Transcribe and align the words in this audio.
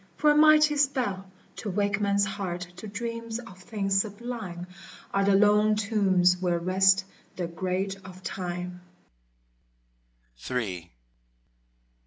for 0.15 0.31
a 0.31 0.35
mighty 0.35 0.75
spell, 0.77 1.29
To 1.57 1.69
wake 1.69 2.01
men's 2.01 2.25
hearts 2.25 2.65
to 2.77 2.87
dreams 2.87 3.37
of 3.37 3.59
things 3.59 4.01
sublime, 4.01 4.65
Are 5.13 5.23
the 5.23 5.35
lone 5.35 5.75
tombs 5.75 6.37
where 6.41 6.57
rest 6.57 7.05
the 7.35 7.45
Great 7.45 7.97
of 8.03 8.23
Time. 8.23 8.81